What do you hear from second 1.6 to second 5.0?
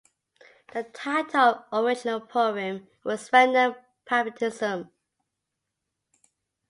of the original poem was Regnum Papisticum.